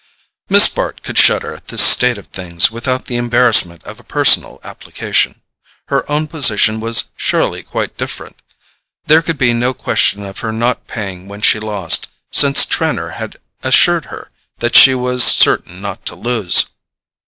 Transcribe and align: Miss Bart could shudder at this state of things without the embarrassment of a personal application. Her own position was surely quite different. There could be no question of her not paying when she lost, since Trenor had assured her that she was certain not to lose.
Miss 0.49 0.67
Bart 0.67 1.03
could 1.03 1.19
shudder 1.19 1.53
at 1.53 1.67
this 1.67 1.83
state 1.85 2.17
of 2.17 2.25
things 2.25 2.71
without 2.71 3.05
the 3.05 3.17
embarrassment 3.17 3.83
of 3.83 3.99
a 3.99 4.03
personal 4.03 4.59
application. 4.63 5.43
Her 5.89 6.11
own 6.11 6.25
position 6.25 6.79
was 6.79 7.11
surely 7.15 7.61
quite 7.61 7.97
different. 7.97 8.41
There 9.05 9.21
could 9.21 9.37
be 9.37 9.53
no 9.53 9.75
question 9.75 10.23
of 10.25 10.39
her 10.39 10.51
not 10.51 10.87
paying 10.87 11.27
when 11.27 11.41
she 11.43 11.59
lost, 11.59 12.07
since 12.31 12.65
Trenor 12.65 13.09
had 13.09 13.37
assured 13.61 14.05
her 14.05 14.31
that 14.57 14.73
she 14.73 14.95
was 14.95 15.23
certain 15.23 15.81
not 15.83 16.03
to 16.07 16.15
lose. 16.15 16.65